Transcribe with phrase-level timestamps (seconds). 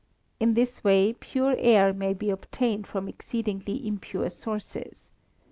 [0.39, 5.11] In this way pure air may be obtained from exceedingly impure sources.